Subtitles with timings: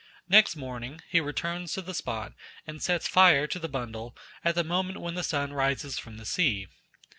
[0.27, 2.33] Next morning he returns to the spot
[2.65, 6.25] and sets fire to the bundle at the moment when the sun rises from the
[6.25, 6.65] sea.